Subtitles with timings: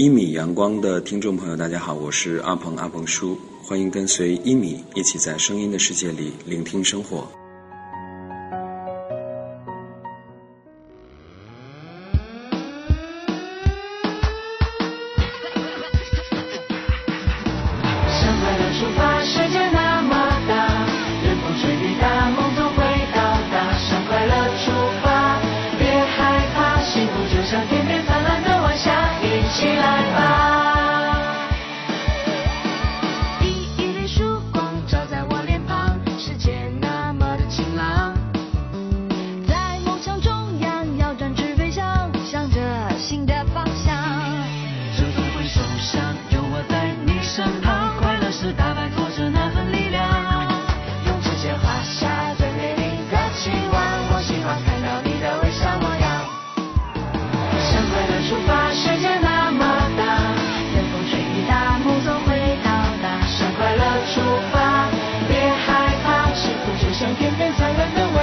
[0.00, 7.30] 一米阳光的听众朋友，大家好，我是阿鹏阿鹏叔，欢迎跟随一米一起在声音的世界里聆听生活。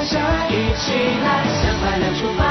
[0.07, 2.46] 一起来向快乐出发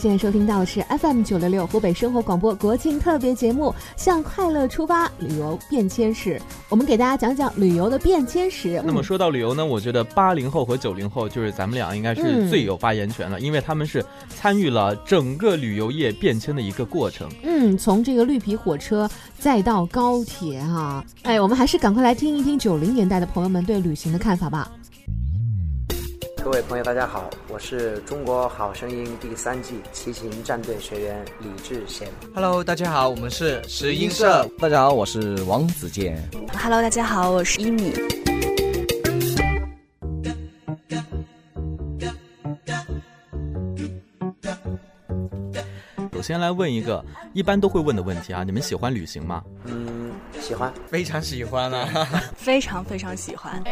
[0.00, 3.66] 现在收听到的是 FM 九六六湖北生活广播国庆特别节目
[4.02, 6.38] 《向快乐出发：旅游变迁史》，
[6.70, 8.80] 我们给大家讲讲旅游的变迁史。
[8.82, 17.28] 那么说到旅游呢，我觉得八零后和九零后就是咱们俩应该是最有发言权了，因为他们是参与了整个旅游业变迁的一个过程。
[17.42, 19.06] 嗯，从这个绿皮火车
[19.38, 24.70] 再到高铁哈，哎，我们还是赶快来听一听九零年代的朋友们对旅行的看法吧。
[26.50, 32.08] 各位朋友，大家好，我是中国好声音第三季齐秦战队学员李志贤。
[32.34, 34.44] Hello，大家好，我们是石英社。
[34.58, 36.20] 大家好，我是王子健。
[36.52, 37.94] Hello，大家好，我是一米。
[46.12, 49.42] 首先来问一个一般都会问的问题啊，你们喜欢旅行吗？
[49.66, 49.79] 嗯，
[50.50, 51.86] 喜欢，非常喜欢啊，
[52.34, 53.62] 非常非常喜欢。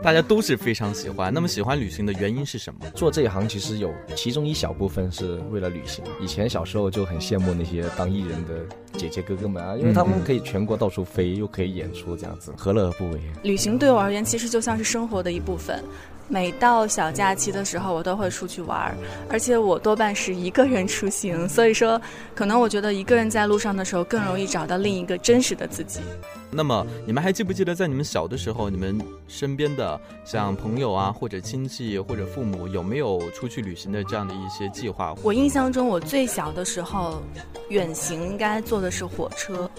[0.00, 1.34] 大家都是非常喜欢。
[1.34, 2.88] 那么喜欢旅行的原因是什么？
[2.94, 6.04] 做这一行其实有其中一小部分是为了旅行。
[6.20, 8.64] 以前小时候就很羡慕那些当艺人的
[9.02, 13.20] 姐姐哥哥们啊，因为他们可以全国到处飞，又可以演出，这样子何乐而不为？
[13.42, 15.82] 旅行对我而言，其实就像是生活的一部分。
[16.28, 18.94] 每到小假期的时候，我都会出去玩儿，
[19.28, 21.48] 而且我多半是一个人出行。
[21.48, 22.00] 所以说，
[22.34, 26.00] 可能我觉得一个人在路上的时候更容易找到另一个真实的自己。
[26.54, 35.14] 那么，你们还记不记得在你们小的时候，你们身边的像朋友啊，或者亲戚，或者父母，有没有出去旅行的这样的一些计划？
[35.22, 37.22] 我印象中，我最小的时候，
[37.70, 39.70] 远行应该坐的是火车，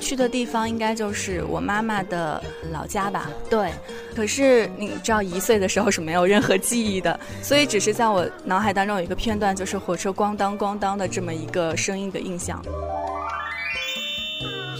[0.00, 2.42] 去的地方应该就是我妈妈的
[2.72, 3.30] 老家吧？
[3.48, 3.70] 对。
[4.16, 12.60] 可是你知道，一岁的时候是没有任何记忆的，所以只是在我脑海当中有一个片段，就是火车咣当咣当的这么一个声音的印象。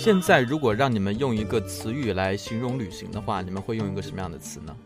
[0.00, 4.76] 现在如果让你们用一个词语来形容旅行的话，你们会用一个什么样的词呢？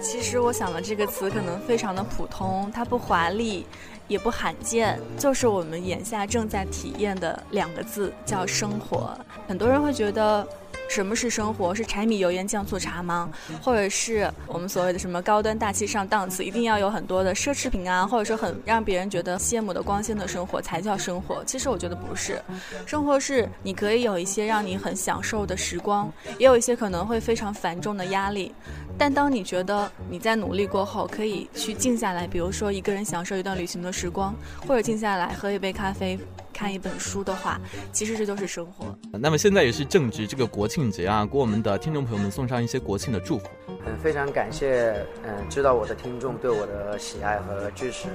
[0.00, 3.66] 其实我想的这个词可能非常的普通，它不华丽，
[4.06, 9.18] 也不罕见，就是我们眼下正在体验的两个字，叫生活。
[9.48, 10.46] 很多人会觉得。
[10.92, 11.74] 什么是生活？
[11.74, 13.30] 是柴米油盐酱醋茶吗？
[13.62, 21.42] 或者是我们所谓的什么高端大气上档次，一定要有很多的奢侈品啊，或者说很让别人觉得羡慕的光鲜的生活才叫生活？
[21.46, 22.42] 其实我觉得不是，
[22.84, 28.54] 生活是你可以有一些让你很享受的时光，也有一些可能会非常繁重的压力。
[28.98, 34.34] 但当你觉得你在努力过后，可以去静下来，比如说一个人享受一段旅行的时光，
[34.68, 36.18] 或者静下来喝一杯咖啡。
[36.52, 37.60] 看一本书的话，
[37.92, 38.96] 其实这就是生活。
[39.12, 43.48] 那么现在也是正值这个国庆节啊，给我们的听众朋友们送上一些国庆的祝福。
[43.84, 48.08] 嗯，非常感谢嗯知道我的听众对我的喜爱和支持，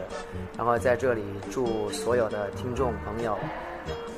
[0.56, 1.22] 然后在这里
[1.52, 3.38] 祝所有的听众朋友。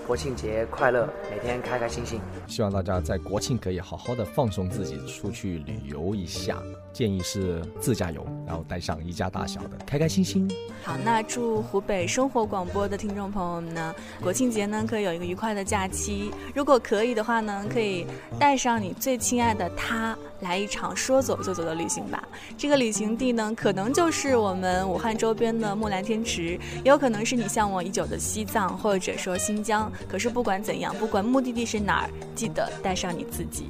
[0.10, 2.20] 国庆节快乐，每天开开心心。
[2.48, 6.58] 希望大家在国庆可以好好的放松自己，出去旅游一下。
[6.92, 10.50] 建议是自驾游，然后带上一家大小的，开开心心。
[10.84, 16.32] 好，那祝湖北生活广播的听众朋友们呢，国庆节呢可以有一个愉快的假期。
[16.56, 18.08] 如果可以的话呢，可以
[18.40, 20.18] 带上你最亲爱的他。
[20.42, 22.24] 来一场说走就走的旅行吧。
[22.58, 29.92] 这个旅行地呢，可能就是我们武汉周边的木兰天池，也有可能是你向往已久的西藏，或者说新疆。
[30.08, 33.70] 可是不管怎样，不管目的地是哪儿，记得带上你自己。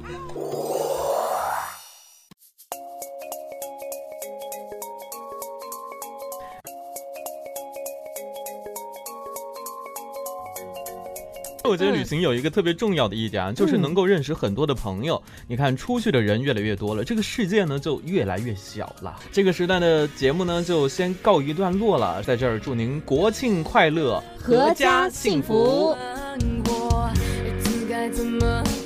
[11.70, 15.22] 我觉得旅行有一个特别重要的一点啊，就是能够认识很多的朋友。
[15.46, 19.20] 你看，出去的人越来越多了，这个世界呢就越来越小了。
[19.30, 25.96] 这个时段的节目呢就先告一段落了，在这儿祝您国庆快乐，阖家幸福。
[27.88, 28.79] 再错过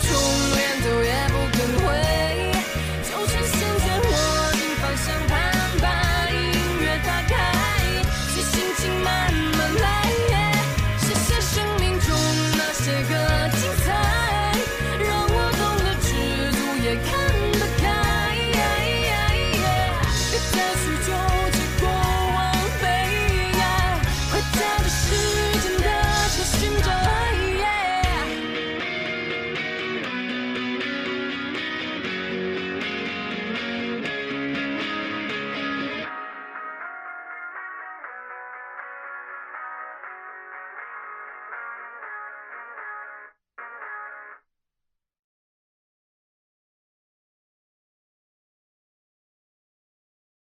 [0.00, 0.47] 穷。